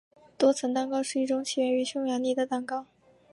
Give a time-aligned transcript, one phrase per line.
[0.35, 2.87] 多层蛋糕是一种起源于匈牙利的蛋糕。